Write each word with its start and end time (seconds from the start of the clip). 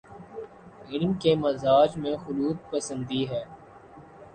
علم 0.89 1.13
کے 1.13 1.35
مزاج 1.35 1.97
میں 1.97 2.15
خلوت 2.17 2.71
پسندی 2.71 3.23
ہے۔ 3.29 3.43